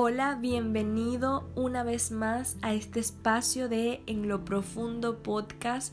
Hola, 0.00 0.38
bienvenido 0.40 1.50
una 1.56 1.82
vez 1.82 2.12
más 2.12 2.56
a 2.62 2.72
este 2.72 3.00
espacio 3.00 3.68
de 3.68 4.00
En 4.06 4.28
lo 4.28 4.44
Profundo 4.44 5.24
podcast. 5.24 5.92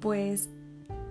Pues 0.00 0.50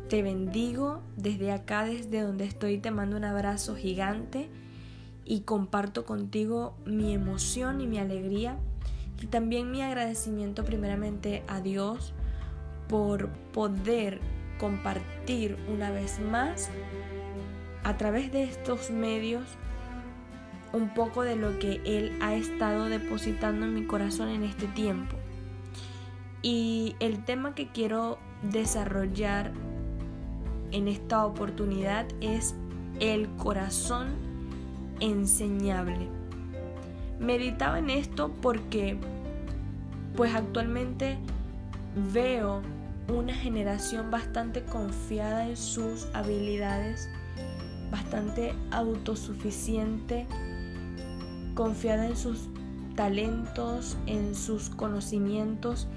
te 0.07 0.21
bendigo 0.21 1.01
desde 1.17 1.51
acá, 1.51 1.83
desde 1.83 2.21
donde 2.21 2.45
estoy, 2.45 2.77
te 2.77 2.91
mando 2.91 3.17
un 3.17 3.23
abrazo 3.23 3.75
gigante 3.75 4.51
y 5.25 5.41
comparto 5.41 6.05
contigo 6.05 6.77
mi 6.85 7.11
emoción 7.11 7.81
y 7.81 7.87
mi 7.87 7.97
alegría 7.97 8.59
y 9.19 9.25
también 9.25 9.71
mi 9.71 9.81
agradecimiento 9.81 10.63
primeramente 10.63 11.43
a 11.47 11.59
Dios 11.59 12.13
por 12.87 13.29
poder 13.51 14.21
compartir 14.59 15.57
una 15.73 15.89
vez 15.89 16.19
más 16.19 16.69
a 17.83 17.97
través 17.97 18.31
de 18.31 18.43
estos 18.43 18.91
medios 18.91 19.57
un 20.75 20.89
poco 20.89 21.23
de 21.23 21.37
lo 21.37 21.57
que 21.57 21.79
Él 21.85 22.17
ha 22.21 22.35
estado 22.35 22.85
depositando 22.85 23.65
en 23.65 23.73
mi 23.73 23.85
corazón 23.85 24.27
en 24.27 24.43
este 24.43 24.67
tiempo. 24.67 25.15
Y 26.41 26.97
el 26.99 27.23
tema 27.23 27.55
que 27.55 27.69
quiero 27.69 28.19
desarrollar 28.43 29.53
en 30.71 30.89
esta 30.89 31.25
oportunidad 31.25 32.05
es 32.19 32.55
el 32.99 33.29
corazón 33.37 34.09
enseñable. 34.99 36.09
Meditaba 37.19 37.79
en 37.79 37.89
esto 37.89 38.33
porque 38.41 38.97
pues 40.17 40.35
actualmente 40.35 41.17
veo 42.13 42.61
una 43.07 43.33
generación 43.33 44.11
bastante 44.11 44.61
confiada 44.63 45.47
en 45.47 45.55
sus 45.55 46.07
habilidades, 46.13 47.09
bastante 47.89 48.53
autosuficiente 48.71 50.27
confiada 51.55 52.05
en 52.05 52.15
sus 52.15 52.47
talentos, 52.95 53.97
en 54.05 54.35
sus 54.35 54.69
conocimientos 54.69 55.87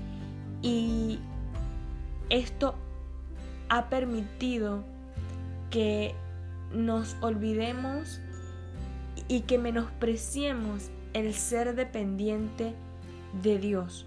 y 0.62 1.18
esto 2.30 2.74
ha 3.68 3.88
permitido 3.90 4.84
que 5.70 6.14
nos 6.72 7.16
olvidemos 7.20 8.20
y 9.28 9.40
que 9.42 9.58
menospreciemos 9.58 10.90
el 11.12 11.34
ser 11.34 11.74
dependiente 11.74 12.74
de 13.42 13.58
Dios. 13.58 14.06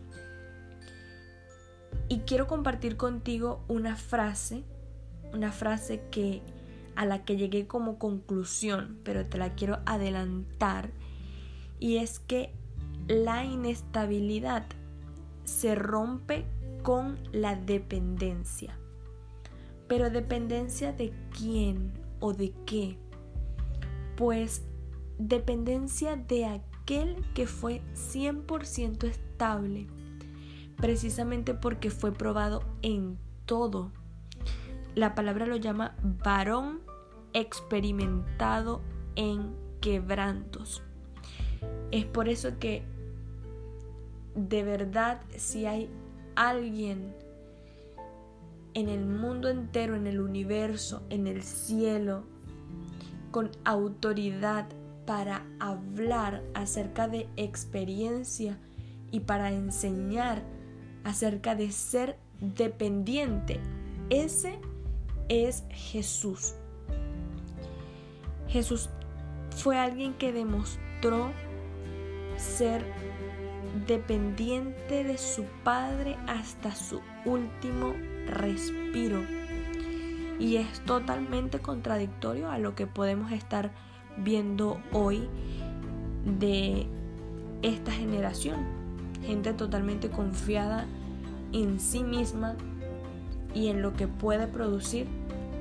Y 2.09 2.19
quiero 2.19 2.47
compartir 2.47 2.97
contigo 2.97 3.63
una 3.67 3.95
frase, 3.95 4.63
una 5.33 5.51
frase 5.51 6.03
que 6.11 6.41
a 6.95 7.05
la 7.05 7.23
que 7.23 7.37
llegué 7.37 7.67
como 7.67 7.97
conclusión, 7.97 8.99
pero 9.03 9.25
te 9.25 9.37
la 9.37 9.55
quiero 9.55 9.79
adelantar 9.85 10.91
y 11.81 11.97
es 11.97 12.19
que 12.19 12.53
la 13.07 13.43
inestabilidad 13.43 14.63
se 15.43 15.75
rompe 15.75 16.45
con 16.83 17.17
la 17.33 17.55
dependencia. 17.55 18.77
Pero 19.87 20.09
dependencia 20.09 20.93
de 20.93 21.11
quién 21.37 21.91
o 22.21 22.33
de 22.33 22.53
qué? 22.65 22.97
Pues 24.15 24.63
dependencia 25.17 26.15
de 26.15 26.45
aquel 26.45 27.25
que 27.33 27.47
fue 27.47 27.81
100% 27.95 29.03
estable, 29.05 29.87
precisamente 30.77 31.55
porque 31.55 31.89
fue 31.89 32.13
probado 32.13 32.63
en 32.83 33.17
todo. 33.45 33.91
La 34.93 35.15
palabra 35.15 35.47
lo 35.47 35.55
llama 35.55 35.95
varón 36.03 36.81
experimentado 37.33 38.81
en 39.15 39.55
quebrantos. 39.81 40.83
Es 41.91 42.05
por 42.05 42.29
eso 42.29 42.57
que 42.59 42.83
de 44.35 44.63
verdad 44.63 45.21
si 45.37 45.65
hay 45.65 45.89
alguien 46.35 47.13
en 48.73 48.87
el 48.87 49.05
mundo 49.05 49.49
entero, 49.49 49.95
en 49.95 50.07
el 50.07 50.21
universo, 50.21 51.03
en 51.09 51.27
el 51.27 51.43
cielo, 51.43 52.23
con 53.31 53.51
autoridad 53.65 54.67
para 55.05 55.45
hablar 55.59 56.43
acerca 56.53 57.07
de 57.07 57.27
experiencia 57.35 58.57
y 59.11 59.21
para 59.21 59.51
enseñar 59.51 60.41
acerca 61.03 61.55
de 61.55 61.71
ser 61.71 62.17
dependiente. 62.39 63.59
Ese 64.09 64.59
es 65.27 65.63
Jesús. 65.69 66.53
Jesús 68.47 68.89
fue 69.55 69.77
alguien 69.77 70.13
que 70.13 70.31
demostró 70.31 71.31
ser 72.41 72.83
dependiente 73.87 75.03
de 75.03 75.17
su 75.17 75.45
Padre 75.63 76.17
hasta 76.27 76.75
su 76.75 77.01
último 77.25 77.93
respiro. 78.27 79.21
Y 80.39 80.57
es 80.57 80.81
totalmente 80.81 81.59
contradictorio 81.59 82.49
a 82.49 82.57
lo 82.57 82.75
que 82.75 82.87
podemos 82.87 83.31
estar 83.31 83.71
viendo 84.17 84.81
hoy 84.91 85.29
de 86.25 86.87
esta 87.61 87.91
generación. 87.91 88.65
Gente 89.23 89.53
totalmente 89.53 90.09
confiada 90.09 90.87
en 91.53 91.79
sí 91.79 92.03
misma 92.03 92.55
y 93.53 93.67
en 93.67 93.81
lo 93.81 93.93
que 93.93 94.07
puede 94.07 94.47
producir 94.47 95.07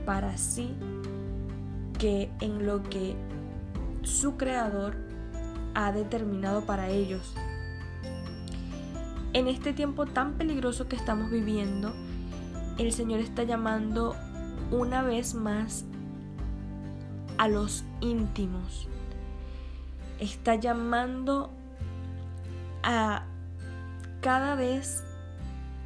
para 0.07 0.37
sí 0.39 0.75
que 1.99 2.31
en 2.41 2.65
lo 2.67 2.83
que 2.83 3.15
su 4.03 4.37
creador 4.37 5.10
ha 5.87 5.93
determinado 5.93 6.67
para 6.67 6.89
ellos. 6.91 7.35
En 9.33 9.49
este 9.49 9.73
tiempo 9.73 10.07
tan 10.07 10.35
peligroso 10.35 10.89
que 10.89 10.97
estamos 10.97 11.31
viviendo, 11.31 11.95
el 12.79 12.93
Señor 12.93 13.21
está 13.21 13.45
llamando 13.45 14.15
una 14.71 15.03
vez 15.03 15.35
más 15.35 15.85
a 17.39 17.49
los 17.49 17.85
íntimos. 18.01 18.89
Está 20.19 20.57
llamando 20.57 21.51
a 22.83 23.25
cada 24.21 24.55
vez 24.57 25.03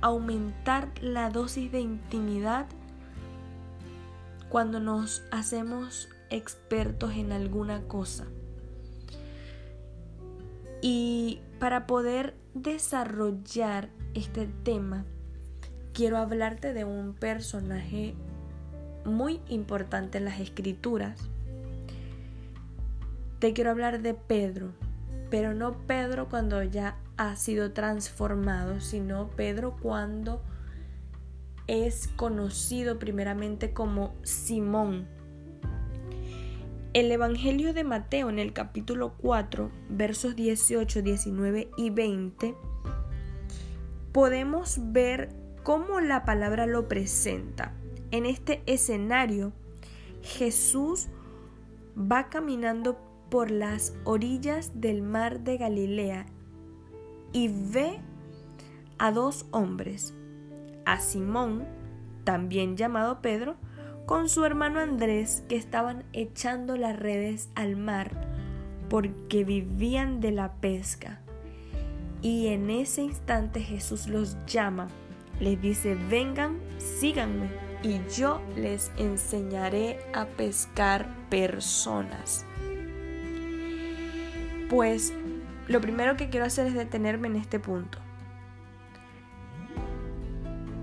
aumentar 0.01 0.91
la 1.01 1.31
dosis 1.31 1.71
de 1.71 1.81
intimidad 1.81 2.67
cuando 4.49 4.81
nos 4.81 5.23
hacemos 5.31 6.09
expertos 6.31 7.13
en 7.13 7.31
alguna 7.31 7.83
cosa. 7.83 8.27
Y 10.87 11.41
para 11.61 11.87
poder 11.87 12.35
desarrollar 12.53 13.89
este 14.13 14.47
tema, 14.65 15.07
quiero 15.95 16.19
hablarte 16.19 16.75
de 16.75 16.85
un 16.85 17.15
personaje 17.15 18.15
muy 19.07 19.41
importante 19.49 20.19
en 20.19 20.27
las 20.27 20.41
escrituras. 20.41 21.31
Te 23.39 23.55
quiero 23.55 23.71
hablar 23.71 24.03
de 24.03 24.13
Pedro, 24.13 24.75
pero 25.31 25.55
no 25.55 25.73
Pedro 25.87 26.29
cuando 26.29 26.63
ya 26.63 26.99
ha 27.17 27.35
sido 27.37 27.73
transformado, 27.73 28.83
sino 28.83 29.31
Pedro 29.31 29.79
cuando 29.81 30.43
es 31.67 32.09
conocido 32.09 32.99
primeramente 32.99 33.73
como 33.73 34.15
Simón 34.23 35.09
el 36.95 37.11
Evangelio 37.11 37.75
de 37.75 37.83
Mateo 37.83 38.31
en 38.31 38.39
el 38.39 38.53
capítulo 38.53 39.15
4, 39.19 39.69
versos 39.89 40.37
18, 40.37 41.03
19 41.03 41.69
y 41.77 41.91
20, 41.91 42.55
podemos 44.13 44.79
ver 44.93 45.35
cómo 45.65 45.99
la 46.01 46.25
palabra 46.25 46.67
lo 46.67 46.87
presenta. 46.87 47.75
En 48.13 48.27
este 48.27 48.63
escenario, 48.67 49.53
Jesús 50.23 51.09
va 51.99 52.29
caminando 52.31 52.97
por 53.29 53.51
las 53.51 53.97
orillas 54.05 54.81
del 54.81 55.03
mar 55.03 55.41
de 55.41 55.57
Galilea 55.57 56.27
y 57.33 57.49
ve 57.49 57.99
a 58.99 59.11
dos 59.11 59.47
hombres, 59.51 60.15
a 60.85 61.01
Simón, 61.01 61.67
también 62.23 62.77
llamado 62.77 63.21
Pedro, 63.21 63.57
con 64.07 64.29
su 64.29 64.45
hermano 64.45 64.81
Andrés 64.81 65.43
que 65.49 65.57
estaban 65.57 66.05
echando 66.13 66.77
las 66.77 66.99
redes 66.99 67.49
al 67.55 67.77
mar 67.77 68.11
porque 68.91 69.45
vivían 69.45 70.21
de 70.21 70.31
la 70.31 70.53
pesca. 70.55 71.21
Y 72.21 72.49
en 72.49 72.71
ese 72.71 73.03
instante 73.03 73.61
Jesús 73.61 74.07
los 74.07 74.37
llama, 74.47 74.89
les 75.41 75.61
dice, 75.61 75.95
vengan, 75.95 76.59
síganme 76.79 77.49
y 77.83 78.01
yo 78.15 78.41
les 78.57 78.93
enseñaré 78.97 79.99
a 80.13 80.27
pescar 80.27 81.07
personas. 81.29 82.47
Pues 84.71 85.13
lo 85.69 85.81
primero 85.81 86.17
que 86.17 86.31
quiero 86.31 86.47
hacer 86.47 86.67
es 86.67 86.75
detenerme 86.75 87.29
en 87.29 87.37
este 87.37 87.59
punto. 87.59 87.99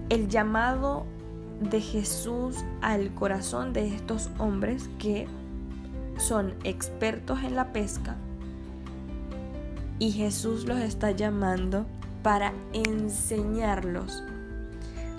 El 0.10 0.28
llamado 0.28 1.06
de 1.62 1.80
Jesús 1.80 2.58
al 2.82 3.14
corazón 3.14 3.72
de 3.72 3.88
estos 3.94 4.30
hombres 4.38 4.90
que 5.00 5.28
son 6.18 6.54
expertos 6.64 7.44
en 7.44 7.56
la 7.56 7.72
pesca, 7.72 8.16
y 10.00 10.12
Jesús 10.12 10.66
los 10.66 10.80
está 10.80 11.12
llamando 11.12 11.86
para 12.24 12.54
enseñarlos. 12.74 14.24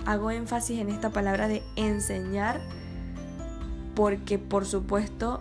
Hago 0.05 0.31
énfasis 0.31 0.79
en 0.79 0.89
esta 0.89 1.11
palabra 1.11 1.47
de 1.47 1.63
enseñar 1.77 2.59
porque 3.95 4.37
por 4.37 4.65
supuesto 4.65 5.39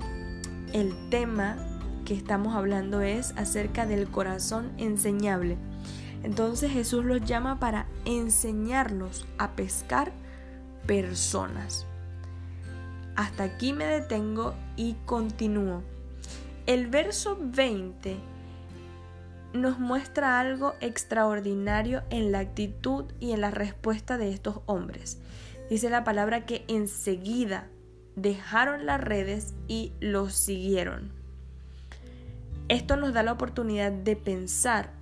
el 0.72 0.94
tema 1.10 1.56
que 2.04 2.14
estamos 2.14 2.54
hablando 2.54 3.00
es 3.00 3.32
acerca 3.36 3.86
del 3.86 4.08
corazón 4.08 4.70
enseñable. 4.78 5.56
Entonces 6.22 6.70
Jesús 6.70 7.04
los 7.04 7.24
llama 7.24 7.58
para 7.58 7.86
enseñarlos 8.04 9.26
a 9.38 9.50
pescar 9.52 10.12
personas. 10.86 11.86
Hasta 13.16 13.44
aquí 13.44 13.72
me 13.72 13.84
detengo 13.84 14.54
y 14.76 14.94
continúo. 15.04 15.82
El 16.66 16.86
verso 16.86 17.36
20 17.40 18.16
nos 19.52 19.78
muestra 19.78 20.40
algo 20.40 20.74
extraordinario 20.80 22.02
en 22.10 22.32
la 22.32 22.38
actitud 22.38 23.04
y 23.20 23.32
en 23.32 23.40
la 23.40 23.50
respuesta 23.50 24.16
de 24.16 24.30
estos 24.32 24.60
hombres. 24.66 25.20
Dice 25.68 25.90
la 25.90 26.04
palabra 26.04 26.46
que 26.46 26.64
enseguida 26.68 27.68
dejaron 28.16 28.86
las 28.86 29.00
redes 29.00 29.54
y 29.68 29.92
los 30.00 30.34
siguieron. 30.34 31.12
Esto 32.68 32.96
nos 32.96 33.12
da 33.12 33.22
la 33.22 33.32
oportunidad 33.32 33.92
de 33.92 34.16
pensar 34.16 34.92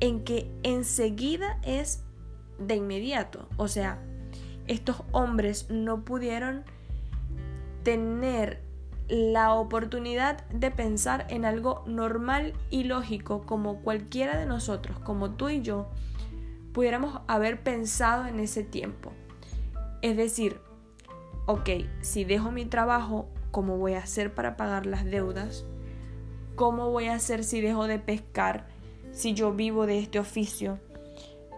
en 0.00 0.24
que 0.24 0.50
enseguida 0.62 1.58
es 1.62 2.02
de 2.58 2.76
inmediato. 2.76 3.48
O 3.56 3.68
sea, 3.68 3.98
estos 4.66 5.02
hombres 5.12 5.68
no 5.70 6.04
pudieron 6.04 6.64
tener 7.82 8.60
la 9.08 9.52
oportunidad 9.54 10.46
de 10.48 10.70
pensar 10.70 11.26
en 11.28 11.44
algo 11.44 11.82
normal 11.86 12.54
y 12.70 12.84
lógico 12.84 13.42
como 13.44 13.82
cualquiera 13.82 14.38
de 14.38 14.46
nosotros, 14.46 14.98
como 15.00 15.32
tú 15.32 15.48
y 15.48 15.60
yo, 15.60 15.88
pudiéramos 16.72 17.20
haber 17.26 17.62
pensado 17.62 18.26
en 18.26 18.40
ese 18.40 18.62
tiempo. 18.62 19.12
Es 20.00 20.16
decir, 20.16 20.60
ok, 21.46 21.68
si 22.00 22.24
dejo 22.24 22.50
mi 22.50 22.64
trabajo, 22.64 23.28
¿cómo 23.50 23.76
voy 23.76 23.94
a 23.94 23.98
hacer 23.98 24.34
para 24.34 24.56
pagar 24.56 24.86
las 24.86 25.04
deudas? 25.04 25.64
¿Cómo 26.54 26.90
voy 26.90 27.06
a 27.06 27.14
hacer 27.14 27.44
si 27.44 27.60
dejo 27.60 27.86
de 27.86 27.98
pescar, 27.98 28.66
si 29.10 29.34
yo 29.34 29.52
vivo 29.52 29.86
de 29.86 29.98
este 29.98 30.18
oficio? 30.18 30.78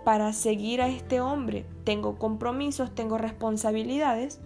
Para 0.04 0.34
seguir 0.34 0.82
a 0.82 0.88
este 0.88 1.20
hombre, 1.20 1.64
tengo 1.84 2.18
compromisos, 2.18 2.94
tengo 2.94 3.16
responsabilidades. 3.16 4.38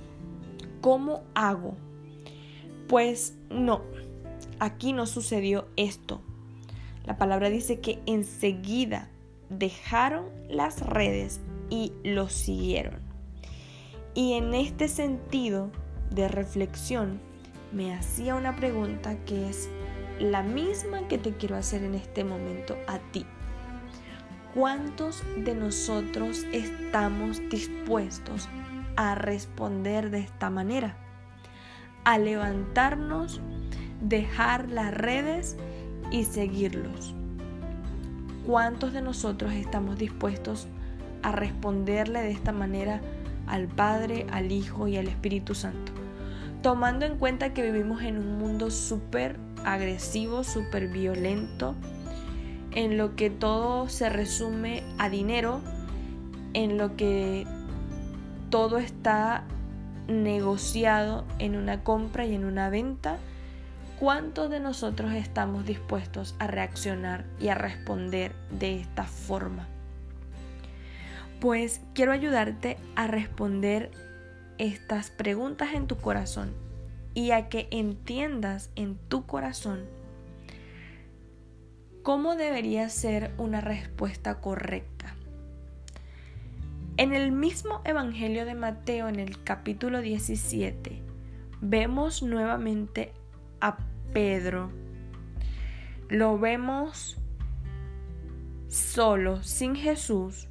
¿Cómo 0.80 1.22
hago? 1.34 1.74
Pues 2.86 3.34
no, 3.50 3.82
aquí 4.60 4.92
no 4.92 5.06
sucedió 5.06 5.66
esto. 5.76 6.20
La 7.04 7.16
palabra 7.16 7.50
dice 7.50 7.80
que 7.80 8.00
enseguida 8.06 9.10
dejaron 9.50 10.26
las 10.48 10.80
redes 10.80 11.40
y 11.70 11.92
los 12.04 12.32
siguieron. 12.32 13.00
Y 14.14 14.34
en 14.34 14.54
este 14.54 14.88
sentido 14.88 15.70
de 16.10 16.28
reflexión 16.28 17.20
me 17.72 17.94
hacía 17.94 18.34
una 18.34 18.56
pregunta 18.56 19.16
que 19.24 19.48
es 19.48 19.68
la 20.20 20.42
misma 20.42 21.06
que 21.08 21.18
te 21.18 21.36
quiero 21.36 21.56
hacer 21.56 21.82
en 21.82 21.94
este 21.94 22.24
momento 22.24 22.76
a 22.86 22.98
ti. 22.98 23.26
¿Cuántos 24.54 25.22
de 25.36 25.54
nosotros 25.54 26.44
estamos 26.52 27.40
dispuestos 27.50 28.48
a 28.96 29.14
responder 29.14 30.10
de 30.10 30.20
esta 30.20 30.50
manera? 30.50 30.96
a 32.08 32.16
levantarnos, 32.16 33.38
dejar 34.00 34.70
las 34.70 34.94
redes 34.94 35.58
y 36.10 36.24
seguirlos. 36.24 37.14
¿Cuántos 38.46 38.94
de 38.94 39.02
nosotros 39.02 39.52
estamos 39.52 39.98
dispuestos 39.98 40.68
a 41.22 41.32
responderle 41.32 42.22
de 42.22 42.30
esta 42.30 42.50
manera 42.50 43.02
al 43.46 43.66
Padre, 43.66 44.26
al 44.30 44.52
Hijo 44.52 44.88
y 44.88 44.96
al 44.96 45.06
Espíritu 45.08 45.54
Santo? 45.54 45.92
Tomando 46.62 47.04
en 47.04 47.18
cuenta 47.18 47.52
que 47.52 47.70
vivimos 47.70 48.00
en 48.00 48.16
un 48.16 48.38
mundo 48.38 48.70
súper 48.70 49.36
agresivo, 49.66 50.44
súper 50.44 50.88
violento, 50.88 51.74
en 52.78 52.96
lo 52.96 53.16
que 53.16 53.28
todo 53.28 53.88
se 53.88 54.08
resume 54.08 54.84
a 54.98 55.10
dinero, 55.10 55.60
en 56.54 56.78
lo 56.78 56.94
que 56.94 57.44
todo 58.50 58.78
está 58.78 59.42
negociado 60.06 61.24
en 61.40 61.56
una 61.56 61.82
compra 61.82 62.24
y 62.24 62.36
en 62.36 62.44
una 62.44 62.70
venta, 62.70 63.16
¿cuántos 63.98 64.48
de 64.48 64.60
nosotros 64.60 65.12
estamos 65.14 65.66
dispuestos 65.66 66.36
a 66.38 66.46
reaccionar 66.46 67.24
y 67.40 67.48
a 67.48 67.56
responder 67.56 68.30
de 68.52 68.78
esta 68.78 69.02
forma? 69.02 69.66
Pues 71.40 71.80
quiero 71.94 72.12
ayudarte 72.12 72.76
a 72.94 73.08
responder 73.08 73.90
estas 74.58 75.10
preguntas 75.10 75.70
en 75.74 75.88
tu 75.88 75.96
corazón 75.96 76.52
y 77.12 77.32
a 77.32 77.48
que 77.48 77.66
entiendas 77.72 78.70
en 78.76 78.94
tu 79.08 79.26
corazón 79.26 79.97
cómo 82.02 82.36
debería 82.36 82.88
ser 82.88 83.32
una 83.38 83.60
respuesta 83.60 84.40
correcta. 84.40 85.14
En 86.96 87.12
el 87.12 87.30
mismo 87.30 87.80
Evangelio 87.84 88.44
de 88.44 88.54
Mateo, 88.54 89.08
en 89.08 89.20
el 89.20 89.42
capítulo 89.44 90.00
17, 90.00 91.00
vemos 91.60 92.22
nuevamente 92.22 93.12
a 93.60 93.78
Pedro. 94.12 94.70
Lo 96.08 96.38
vemos 96.38 97.16
solo, 98.66 99.42
sin 99.42 99.76
Jesús, 99.76 100.48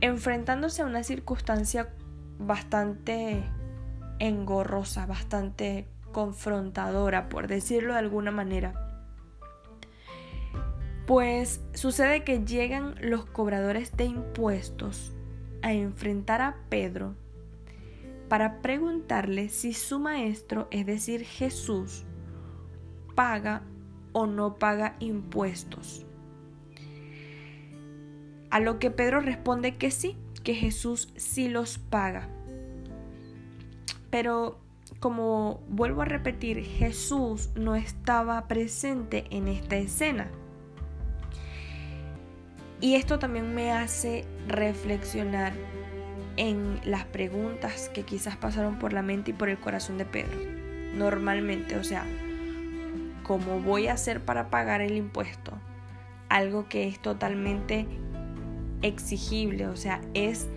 enfrentándose 0.00 0.82
a 0.82 0.86
una 0.86 1.04
circunstancia 1.04 1.90
bastante 2.38 3.44
engorrosa, 4.18 5.06
bastante 5.06 5.86
confrontadora, 6.12 7.28
por 7.28 7.46
decirlo 7.46 7.92
de 7.92 8.00
alguna 8.00 8.32
manera. 8.32 8.89
Pues 11.10 11.60
sucede 11.74 12.22
que 12.22 12.44
llegan 12.44 12.94
los 13.00 13.24
cobradores 13.24 13.96
de 13.96 14.04
impuestos 14.04 15.12
a 15.60 15.72
enfrentar 15.72 16.40
a 16.40 16.58
Pedro 16.68 17.16
para 18.28 18.62
preguntarle 18.62 19.48
si 19.48 19.72
su 19.72 19.98
maestro, 19.98 20.68
es 20.70 20.86
decir, 20.86 21.24
Jesús, 21.24 22.04
paga 23.16 23.62
o 24.12 24.26
no 24.26 24.54
paga 24.54 24.94
impuestos. 25.00 26.06
A 28.50 28.60
lo 28.60 28.78
que 28.78 28.92
Pedro 28.92 29.18
responde 29.18 29.78
que 29.78 29.90
sí, 29.90 30.16
que 30.44 30.54
Jesús 30.54 31.12
sí 31.16 31.48
los 31.48 31.78
paga. 31.78 32.28
Pero 34.10 34.60
como 35.00 35.60
vuelvo 35.68 36.02
a 36.02 36.04
repetir, 36.04 36.62
Jesús 36.62 37.50
no 37.56 37.74
estaba 37.74 38.46
presente 38.46 39.24
en 39.30 39.48
esta 39.48 39.74
escena. 39.76 40.30
Y 42.80 42.94
esto 42.94 43.18
también 43.18 43.54
me 43.54 43.72
hace 43.72 44.24
reflexionar 44.48 45.52
en 46.36 46.80
las 46.84 47.04
preguntas 47.04 47.90
que 47.90 48.04
quizás 48.04 48.36
pasaron 48.36 48.78
por 48.78 48.94
la 48.94 49.02
mente 49.02 49.32
y 49.32 49.34
por 49.34 49.50
el 49.50 49.58
corazón 49.58 49.98
de 49.98 50.06
Pedro. 50.06 50.38
Normalmente, 50.96 51.76
o 51.76 51.84
sea, 51.84 52.04
¿cómo 53.22 53.60
voy 53.60 53.88
a 53.88 53.92
hacer 53.92 54.20
para 54.20 54.48
pagar 54.48 54.80
el 54.80 54.96
impuesto? 54.96 55.52
Algo 56.30 56.68
que 56.68 56.88
es 56.88 56.98
totalmente 57.00 57.86
exigible, 58.80 59.66
o 59.66 59.76
sea, 59.76 60.00
es 60.14 60.48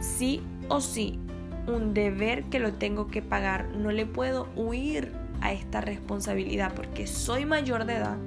sí 0.00 0.42
o 0.68 0.80
sí 0.80 1.18
un 1.66 1.94
deber 1.94 2.44
que 2.44 2.60
lo 2.60 2.74
tengo 2.74 3.08
que 3.08 3.22
pagar. 3.22 3.70
No 3.70 3.90
le 3.90 4.06
puedo 4.06 4.48
huir 4.54 5.12
a 5.40 5.52
esta 5.52 5.80
responsabilidad 5.80 6.72
porque 6.74 7.08
soy 7.08 7.44
mayor 7.44 7.86
de 7.86 7.94
edad 7.94 8.18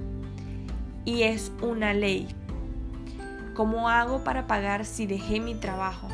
y 1.06 1.24
es 1.24 1.54
una 1.62 1.94
ley 1.94 2.28
¿Cómo 3.60 3.90
hago 3.90 4.24
para 4.24 4.48
pagar 4.48 4.86
si 4.86 5.06
dejé 5.06 5.42
mi 5.42 5.54
trabajo? 5.54 6.08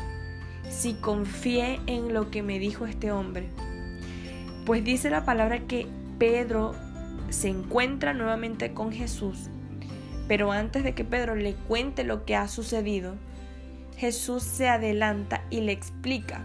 Si 0.68 0.94
confié 0.94 1.78
en 1.86 2.12
lo 2.12 2.28
que 2.28 2.42
me 2.42 2.58
dijo 2.58 2.86
este 2.86 3.12
hombre. 3.12 3.50
Pues 4.64 4.82
dice 4.82 5.10
la 5.10 5.24
palabra 5.24 5.60
que 5.60 5.86
Pedro 6.18 6.74
se 7.28 7.46
encuentra 7.46 8.14
nuevamente 8.14 8.74
con 8.74 8.90
Jesús. 8.90 9.48
Pero 10.26 10.50
antes 10.50 10.82
de 10.82 10.96
que 10.96 11.04
Pedro 11.04 11.36
le 11.36 11.54
cuente 11.54 12.02
lo 12.02 12.24
que 12.24 12.34
ha 12.34 12.48
sucedido, 12.48 13.14
Jesús 13.96 14.42
se 14.42 14.66
adelanta 14.66 15.44
y 15.48 15.60
le 15.60 15.70
explica 15.70 16.44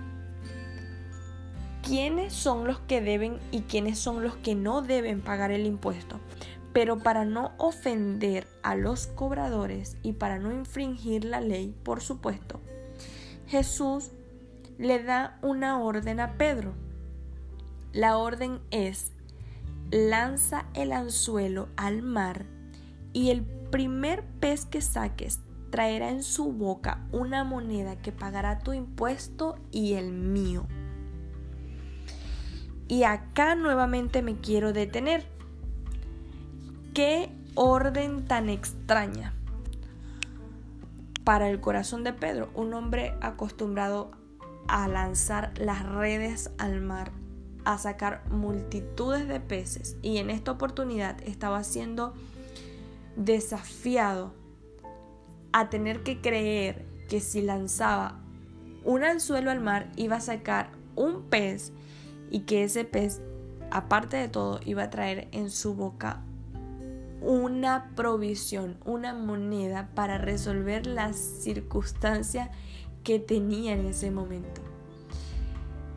quiénes 1.81 2.31
son 2.31 2.67
los 2.67 2.79
que 2.79 3.01
deben 3.01 3.39
y 3.50 3.62
quiénes 3.62 3.98
son 3.98 4.22
los 4.22 4.36
que 4.36 4.53
no 4.53 4.84
deben 4.84 5.22
pagar 5.22 5.50
el 5.50 5.65
impuesto. 5.65 6.20
Pero 6.73 6.99
para 6.99 7.25
no 7.25 7.53
ofender 7.57 8.47
a 8.63 8.75
los 8.75 9.07
cobradores 9.07 9.97
y 10.03 10.13
para 10.13 10.39
no 10.39 10.53
infringir 10.53 11.25
la 11.25 11.41
ley, 11.41 11.75
por 11.83 12.01
supuesto, 12.01 12.61
Jesús 13.47 14.11
le 14.77 15.03
da 15.03 15.37
una 15.41 15.79
orden 15.79 16.19
a 16.19 16.37
Pedro. 16.37 16.73
La 17.91 18.17
orden 18.17 18.61
es, 18.71 19.11
lanza 19.91 20.65
el 20.73 20.93
anzuelo 20.93 21.67
al 21.75 22.01
mar 22.01 22.45
y 23.11 23.31
el 23.31 23.43
primer 23.43 24.23
pez 24.39 24.65
que 24.65 24.81
saques 24.81 25.41
traerá 25.71 26.09
en 26.09 26.23
su 26.23 26.51
boca 26.51 27.05
una 27.11 27.43
moneda 27.43 27.95
que 27.95 28.11
pagará 28.11 28.59
tu 28.59 28.73
impuesto 28.73 29.57
y 29.71 29.93
el 29.93 30.11
mío. 30.11 30.67
Y 32.87 33.03
acá 33.03 33.55
nuevamente 33.55 34.21
me 34.21 34.35
quiero 34.35 34.73
detener. 34.73 35.25
¿Qué 36.93 37.29
orden 37.55 38.25
tan 38.25 38.50
extraña? 38.50 39.33
Para 41.24 41.50
el 41.50 41.62
corazón 41.62 42.03
de 42.03 42.12
Pedro, 42.12 42.50
un 42.53 42.74
hombre 42.74 43.13
acostumbrado 43.21 44.12
a 44.67 44.89
lanzar 44.89 45.53
las 45.57 45.86
redes 45.86 46.51
al 46.57 46.81
mar, 46.81 47.13
a 47.63 47.77
sacar 47.77 48.29
multitudes 48.29 49.25
de 49.29 49.39
peces, 49.39 49.95
y 50.01 50.17
en 50.17 50.29
esta 50.29 50.51
oportunidad 50.51 51.21
estaba 51.21 51.63
siendo 51.63 52.13
desafiado 53.15 54.33
a 55.53 55.69
tener 55.69 56.03
que 56.03 56.19
creer 56.19 56.86
que 57.07 57.21
si 57.21 57.41
lanzaba 57.41 58.19
un 58.83 59.05
anzuelo 59.05 59.50
al 59.50 59.62
mar 59.62 59.89
iba 59.95 60.17
a 60.17 60.21
sacar 60.21 60.71
un 60.98 61.21
pez 61.29 61.71
y 62.29 62.41
que 62.41 62.65
ese 62.65 62.83
pez, 62.83 63.21
aparte 63.69 64.17
de 64.17 64.27
todo, 64.27 64.60
iba 64.65 64.83
a 64.83 64.89
traer 64.89 65.29
en 65.31 65.50
su 65.50 65.74
boca 65.74 66.25
una 67.21 67.91
provisión, 67.95 68.77
una 68.83 69.13
moneda 69.13 69.89
para 69.93 70.17
resolver 70.17 70.87
las 70.87 71.15
circunstancias 71.15 72.49
que 73.03 73.19
tenía 73.19 73.73
en 73.73 73.85
ese 73.85 74.11
momento. 74.11 74.61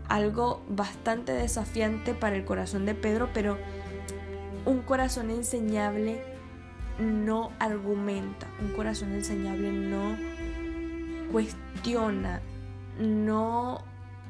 Algo 0.09 0.63
bastante 0.69 1.33
desafiante 1.33 2.15
para 2.15 2.37
el 2.37 2.45
corazón 2.45 2.85
de 2.85 2.95
Pedro, 2.95 3.31
pero 3.33 3.57
un 4.67 4.83
corazón 4.83 5.31
enseñable 5.31 6.23
no 6.99 7.51
argumenta, 7.59 8.47
un 8.61 8.73
corazón 8.73 9.13
enseñable 9.13 9.73
no 9.73 10.17
cuestiona, 11.33 12.41
no 13.01 13.83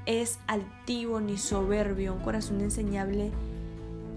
es 0.06 0.38
altivo 0.46 1.20
ni 1.20 1.38
soberbio, 1.38 2.14
un 2.14 2.20
corazón 2.20 2.60
enseñable 2.60 3.32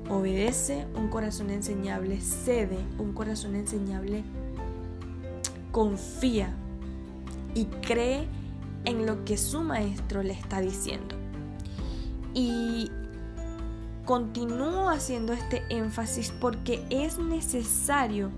obedece, 0.10 0.86
un 0.96 1.10
corazón 1.10 1.50
enseñable 1.50 2.22
cede, 2.22 2.80
un 2.98 3.14
corazón 3.14 3.56
enseñable 3.56 4.24
confía 5.72 6.54
y 7.54 7.66
cree 7.66 8.28
en 8.86 9.06
lo 9.06 9.26
que 9.26 9.38
su 9.38 9.62
maestro 9.62 10.24
le 10.24 10.34
está 10.34 10.62
diciendo. 10.62 11.16
Y 12.34 12.90
continúo 14.06 14.90
haciendo 14.90 15.34
este 15.34 15.64
énfasis 15.70 16.32
porque 16.40 16.84
es 16.90 17.20
necesario 17.20 18.32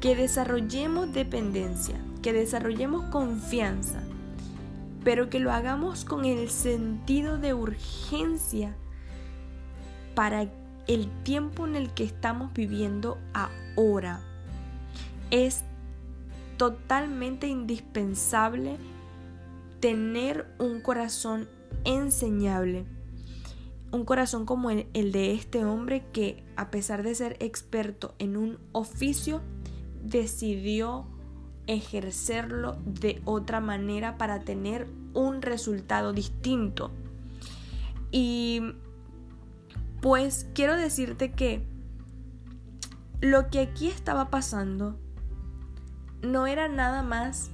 que 0.00 0.16
desarrollemos 0.16 1.12
dependencia, 1.12 1.96
que 2.22 2.32
desarrollemos 2.32 3.04
confianza, 3.10 4.02
pero 5.04 5.28
que 5.28 5.38
lo 5.38 5.52
hagamos 5.52 6.04
con 6.04 6.24
el 6.24 6.48
sentido 6.48 7.38
de 7.38 7.54
urgencia 7.54 8.74
para 10.14 10.46
el 10.86 11.08
tiempo 11.22 11.66
en 11.66 11.76
el 11.76 11.92
que 11.92 12.04
estamos 12.04 12.52
viviendo 12.52 13.18
ahora. 13.32 14.20
Es 15.30 15.64
totalmente 16.56 17.46
indispensable 17.48 18.76
tener 19.80 20.46
un 20.58 20.80
corazón 20.80 21.48
enseñable 21.84 22.86
un 23.92 24.06
corazón 24.06 24.46
como 24.46 24.70
el, 24.70 25.12
de 25.12 25.32
este 25.32 25.64
hombre 25.64 26.02
que, 26.12 26.42
a 26.56 26.70
pesar 26.70 27.02
de 27.02 27.14
ser 27.14 27.36
experto 27.40 28.14
en 28.18 28.36
un 28.38 28.58
oficio, 28.72 29.42
decidió 30.02 31.06
ejercerlo 31.66 32.78
de 32.86 33.20
otra 33.26 33.60
manera 33.60 34.16
para 34.16 34.40
tener 34.40 34.88
un 35.12 35.42
resultado 35.42 36.14
distinto. 36.14 36.90
Y 38.10 38.62
pues 40.02 40.48
quiero 40.52 40.76
decirte 40.76 41.30
que 41.30 41.64
lo 43.20 43.48
que 43.50 43.60
aquí 43.60 43.86
estaba 43.86 44.30
pasando 44.30 44.98
no 46.22 46.48
era 46.48 46.66
nada 46.66 47.04
más 47.04 47.52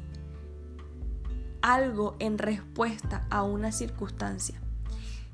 algo 1.61 2.17
en 2.21 2.39
respuesta 2.39 3.27
a 3.29 3.43
una 3.43 3.71
circunstancia, 3.71 4.59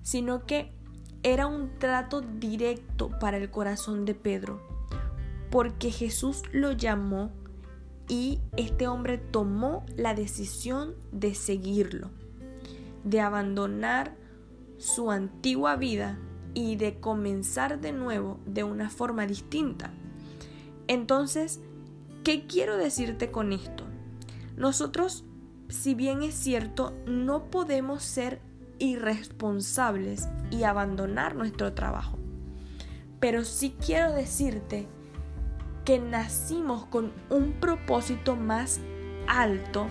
sino 0.03 0.45
que 0.45 0.73
era 1.23 1.47
un 1.47 1.79
trato 1.79 2.21
directo 2.21 3.11
para 3.21 3.37
el 3.37 3.49
corazón 3.49 4.05
de 4.05 4.17
Pedro, 4.17 4.61
porque 5.53 5.93
Jesús 5.93 6.43
lo 6.53 6.73
llamó 6.73 7.31
y 8.09 8.41
este 8.57 8.89
hombre 8.89 9.19
tomó 9.19 9.87
la 9.97 10.15
decisión 10.15 10.97
de 11.13 11.37
seguirlo, 11.37 12.11
de 13.05 13.21
abandonar 13.21 14.17
su 14.79 15.13
antigua 15.13 15.77
vida 15.77 16.19
y 16.55 16.77
de 16.77 17.01
comenzar 17.01 17.81
de 17.81 17.93
nuevo 17.93 18.39
de 18.47 18.65
una 18.65 18.89
forma 18.89 19.27
distinta. 19.27 19.93
Entonces, 20.87 21.61
¿qué 22.23 22.47
quiero 22.47 22.77
decirte 22.77 23.31
con 23.31 23.53
esto? 23.53 23.85
Nosotros, 24.57 25.25
si 25.69 25.95
bien 25.95 26.23
es 26.23 26.35
cierto, 26.35 26.95
no 27.07 27.51
podemos 27.51 28.03
ser 28.03 28.41
irresponsables 28.79 30.29
y 30.51 30.63
abandonar 30.65 31.35
nuestro 31.35 31.75
trabajo. 31.75 32.19
Pero 33.21 33.45
sí 33.45 33.75
quiero 33.85 34.13
decirte 34.13 34.87
que 35.85 35.99
nacimos 35.99 36.87
con 36.87 37.13
un 37.31 37.53
propósito 37.53 38.37
más 38.37 38.81
alto 39.27 39.89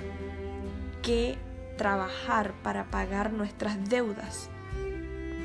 que 1.02 1.38
trabajar 1.78 2.54
para 2.64 2.90
pagar 2.90 3.34
nuestras 3.34 3.90
deudas, 3.90 4.50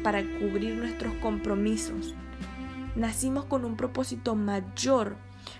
para 0.08 0.22
cubrir 0.22 0.74
nuestros 0.74 1.12
compromisos. 1.16 2.14
Nacimos 2.96 3.44
con 3.44 3.66
un 3.66 3.76
propósito 3.76 4.34
mayor, 4.34 5.16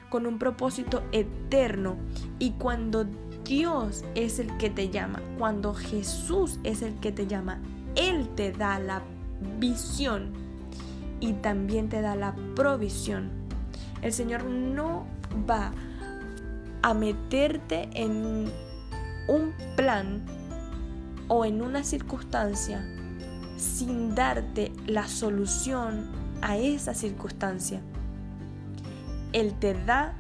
con 0.09 0.25
un 0.25 0.39
propósito 0.39 1.03
eterno. 1.13 1.97
Y 2.39 2.53
cuando 2.53 3.05
Dios 3.45 4.07
es 4.15 4.39
el 4.39 4.57
que 4.57 4.71
te 4.71 4.89
llama, 4.89 5.21
cuando 5.37 5.75
Jesús 5.75 6.61
es 6.65 6.81
el 6.81 6.95
que 6.95 7.13
te 7.13 7.27
llama, 7.27 7.61
Él 7.95 8.27
te 8.37 8.53
da 8.53 8.79
la 8.79 9.03
visión 9.59 10.33
y 11.21 11.35
también 11.35 11.91
te 11.91 12.01
da 12.01 12.17
la 12.17 12.35
provisión. 12.57 13.29
El 14.01 14.15
Señor 14.15 14.45
no 14.45 15.05
va 15.47 15.73
a 16.81 16.95
meterte 16.95 17.91
en 17.93 18.51
un 19.29 19.53
plan 19.77 20.25
o 21.29 21.45
en 21.45 21.61
una 21.61 21.85
circunstancia 21.85 22.83
sin 23.59 24.15
darte 24.15 24.73
la 24.87 25.07
solución 25.07 26.09
a 26.41 26.57
esa 26.57 26.95
circunstancia. 26.95 27.83
Él 29.33 29.55
te 29.59 29.75
da, 29.75 30.15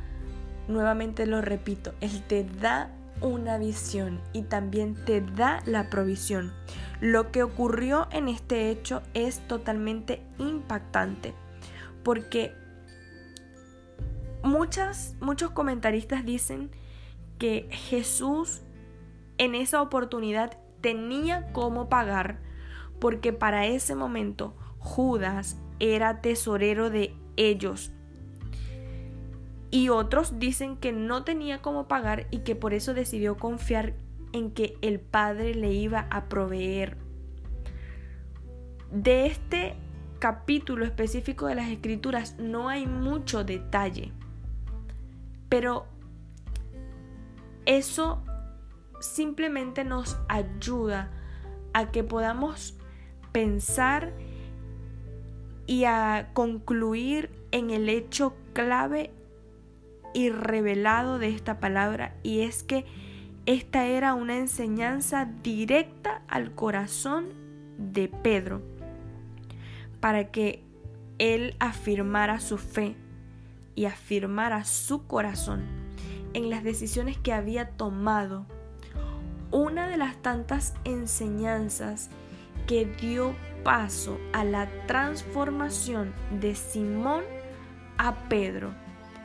nuevamente 0.68 1.26
lo 1.26 1.40
repito, 1.40 1.95
Él 2.00 2.23
te 2.26 2.45
da 2.45 2.90
una 3.21 3.59
visión 3.59 4.21
y 4.33 4.42
también 4.42 4.95
te 5.04 5.21
da 5.21 5.62
la 5.64 5.88
provisión. 5.88 6.52
Lo 7.00 7.30
que 7.30 7.42
ocurrió 7.42 8.09
en 8.12 8.28
este 8.28 8.71
hecho 8.71 9.02
es 9.14 9.40
totalmente 9.49 10.21
impactante 10.38 11.35
porque 12.02 12.54
muchas, 14.42 15.14
muchos 15.21 15.50
comentaristas 15.50 16.25
dicen 16.25 16.71
que 17.38 17.68
Jesús 17.71 18.62
en 19.37 19.54
esa 19.54 19.83
oportunidad 19.83 20.59
tenía 20.80 21.52
cómo 21.52 21.88
pagar 21.88 22.38
porque 23.00 23.33
para 23.33 23.67
ese 23.67 23.95
momento 23.95 24.55
Judas 24.78 25.57
era 25.78 26.21
tesorero 26.21 26.90
de 26.90 27.14
ellos 27.37 27.93
y 29.71 29.90
otros 29.90 30.38
dicen 30.38 30.76
que 30.76 30.93
no 30.93 31.25
tenía 31.25 31.61
cómo 31.61 31.88
pagar 31.88 32.26
y 32.31 32.38
que 32.38 32.57
por 32.57 32.73
eso 32.73 32.95
decidió 32.95 33.37
confiar 33.37 33.95
en 34.33 34.50
que 34.50 34.78
el 34.81 34.99
Padre 35.00 35.55
le 35.55 35.73
iba 35.73 36.07
a 36.11 36.28
proveer. 36.28 36.97
De 38.90 39.26
este 39.26 39.75
capítulo 40.19 40.85
específico 40.85 41.47
de 41.47 41.55
las 41.55 41.69
escrituras 41.69 42.37
no 42.38 42.71
hay 42.71 42.87
mucho 42.87 43.45
detalle, 43.45 44.11
pero 45.50 45.87
eso 47.67 48.23
simplemente 49.00 49.85
nos 49.85 50.19
ayuda 50.28 51.11
a 51.75 51.90
que 51.90 52.02
podamos 52.02 52.77
pensar 53.32 54.12
y 55.66 55.85
a 55.85 56.30
concluir 56.32 57.30
en 57.50 57.70
el 57.70 57.88
hecho 57.88 58.35
clave 58.52 59.11
y 60.14 60.30
revelado 60.30 61.18
de 61.18 61.28
esta 61.28 61.61
palabra 61.61 62.14
y 62.23 62.40
es 62.40 62.62
que 62.62 62.87
esta 63.47 63.87
era 63.87 64.14
una 64.14 64.37
enseñanza 64.37 65.26
directa 65.42 66.23
al 66.28 66.54
corazón 66.54 67.28
de 67.78 68.08
Pedro 68.08 68.62
para 70.00 70.30
que 70.30 70.62
él 71.18 71.56
afirmara 71.58 72.40
su 72.40 72.58
fe 72.58 72.97
y 73.75 73.87
afirmara 73.87 74.64
su 74.64 75.06
corazón 75.06 75.62
en 76.35 76.50
las 76.50 76.62
decisiones 76.62 77.16
que 77.16 77.32
había 77.32 77.70
tomado. 77.70 78.47
Una 79.50 79.88
de 79.88 79.97
las 79.97 80.20
tantas 80.20 80.75
enseñanzas 80.85 82.11
que 82.69 82.85
dio 82.85 83.35
paso 83.65 84.21
a 84.33 84.45
la 84.45 84.69
transformación 84.87 86.13
de 86.39 86.55
Simón 86.55 87.25
a 87.97 88.15
Pedro, 88.29 88.75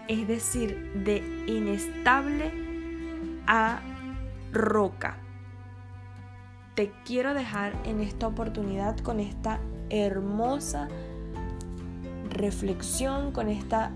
es 0.08 0.28
decir, 0.28 0.92
de 1.06 1.18
inestable 1.46 2.52
a 3.46 3.82
roca. 4.54 5.18
Te 6.74 6.92
quiero 7.06 7.34
dejar 7.34 7.74
en 7.84 8.00
esta 8.00 8.28
oportunidad 8.28 8.98
con 9.00 9.20
esta 9.20 9.60
hermosa 9.90 10.88
reflexión, 12.30 13.32
con 13.32 13.50
esta 13.50 13.92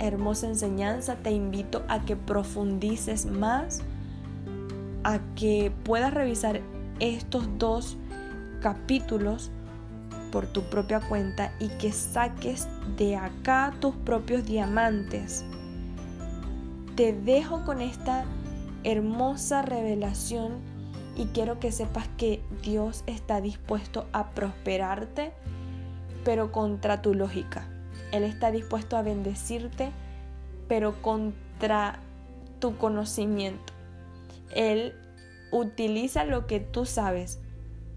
hermosa 0.00 0.48
enseñanza. 0.48 1.16
Te 1.16 1.30
invito 1.30 1.84
a 1.88 2.04
que 2.04 2.16
profundices 2.16 3.26
más, 3.26 3.82
a 5.04 5.20
que 5.36 5.72
puedas 5.84 6.12
revisar 6.12 6.60
estos 6.98 7.48
dos 7.58 7.96
capítulos 8.60 9.50
por 10.32 10.46
tu 10.46 10.62
propia 10.64 11.00
cuenta 11.00 11.52
y 11.58 11.68
que 11.68 11.92
saques 11.92 12.68
de 12.96 13.16
acá 13.16 13.74
tus 13.80 13.94
propios 13.96 14.44
diamantes. 14.44 15.44
Te 16.94 17.12
dejo 17.12 17.64
con 17.64 17.80
esta 17.80 18.24
hermosa 18.84 19.62
revelación 19.62 20.60
y 21.16 21.26
quiero 21.26 21.58
que 21.58 21.72
sepas 21.72 22.08
que 22.16 22.42
Dios 22.62 23.02
está 23.06 23.40
dispuesto 23.40 24.06
a 24.12 24.30
prosperarte, 24.30 25.32
pero 26.24 26.52
contra 26.52 27.02
tu 27.02 27.14
lógica. 27.14 27.66
Él 28.12 28.22
está 28.22 28.50
dispuesto 28.50 28.96
a 28.96 29.02
bendecirte, 29.02 29.90
pero 30.68 31.00
contra 31.02 32.00
tu 32.58 32.76
conocimiento. 32.76 33.72
Él 34.54 34.94
utiliza 35.50 36.24
lo 36.24 36.46
que 36.46 36.60
tú 36.60 36.84
sabes, 36.84 37.40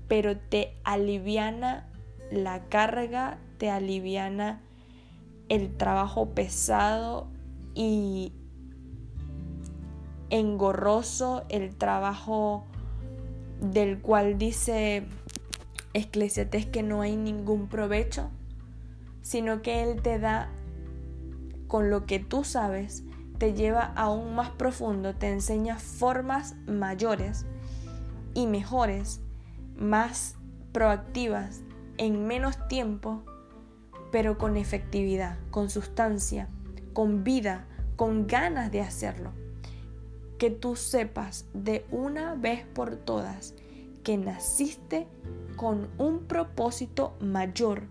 pero 0.10 0.36
te 0.38 0.74
aliviana 0.84 1.88
la 2.32 2.66
carga, 2.66 3.38
te 3.58 3.70
aliviana 3.70 4.62
el 5.48 5.78
trabajo 5.78 6.32
pesado 6.32 7.28
y 7.76 8.34
engorroso, 10.30 11.46
el 11.50 11.76
trabajo 11.76 12.66
del 13.62 14.02
cual 14.02 14.38
dice 14.38 15.06
Eclesiastes 15.94 16.66
que 16.66 16.84
no 16.84 17.02
hay 17.02 17.16
ningún 17.16 17.68
provecho, 17.68 18.30
sino 19.22 19.62
que 19.62 19.84
Él 19.84 20.02
te 20.02 20.20
da 20.20 20.50
con 21.68 21.92
lo 21.92 22.08
que 22.08 22.20
tú 22.20 22.44
sabes, 22.44 23.04
te 23.38 23.54
lleva 23.54 23.94
aún 23.96 24.34
más 24.34 24.50
profundo, 24.50 25.14
te 25.14 25.32
enseña 25.32 25.78
formas 25.78 26.56
mayores 26.66 27.46
y 28.34 28.48
mejores 28.48 29.22
más 29.80 30.36
proactivas 30.72 31.62
en 31.98 32.28
menos 32.28 32.68
tiempo, 32.68 33.24
pero 34.12 34.38
con 34.38 34.58
efectividad, 34.58 35.38
con 35.52 35.70
sustancia, 35.70 36.50
con 36.94 37.24
vida, 37.24 37.66
con 37.96 38.28
ganas 38.28 38.72
de 38.72 38.82
hacerlo. 38.82 39.32
Que 40.38 40.50
tú 40.50 40.76
sepas 40.76 41.46
de 41.54 41.86
una 41.92 42.36
vez 42.36 42.66
por 42.66 42.96
todas 42.96 43.54
que 44.04 44.18
naciste 44.18 45.08
con 45.56 45.90
un 45.98 46.20
propósito 46.26 47.18
mayor 47.20 47.84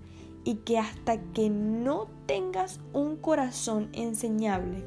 y 0.44 0.56
que 0.56 0.78
hasta 0.78 1.20
que 1.32 1.50
no 1.50 2.08
tengas 2.26 2.80
un 2.94 3.16
corazón 3.16 3.90
enseñable, 3.92 4.84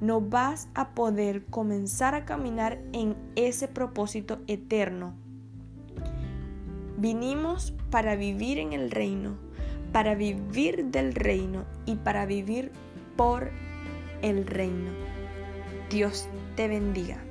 no 0.00 0.20
vas 0.20 0.68
a 0.74 0.94
poder 0.94 1.44
comenzar 1.46 2.14
a 2.14 2.24
caminar 2.24 2.80
en 2.92 3.16
ese 3.34 3.66
propósito 3.66 4.38
eterno 4.46 5.14
Vinimos 7.00 7.72
para 7.90 8.14
vivir 8.14 8.58
en 8.58 8.74
el 8.74 8.90
reino, 8.90 9.38
para 9.90 10.14
vivir 10.14 10.84
del 10.84 11.14
reino 11.14 11.64
y 11.86 11.94
para 11.94 12.26
vivir 12.26 12.72
por 13.16 13.50
el 14.20 14.46
reino. 14.46 14.90
Dios 15.88 16.28
te 16.56 16.68
bendiga. 16.68 17.29